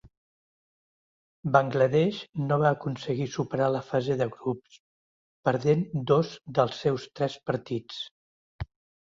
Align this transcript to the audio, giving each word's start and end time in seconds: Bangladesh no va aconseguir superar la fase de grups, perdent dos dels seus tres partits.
Bangladesh 1.55 2.21
no 2.51 2.57
va 2.63 2.71
aconseguir 2.77 3.27
superar 3.33 3.67
la 3.75 3.83
fase 3.91 4.17
de 4.23 4.27
grups, 4.37 4.79
perdent 5.51 5.85
dos 6.15 6.33
dels 6.59 6.83
seus 6.87 7.07
tres 7.21 7.39
partits. 7.53 8.03